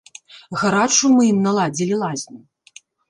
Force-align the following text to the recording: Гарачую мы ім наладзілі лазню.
Гарачую 0.61 1.11
мы 1.17 1.27
ім 1.31 1.39
наладзілі 1.49 2.01
лазню. 2.05 2.39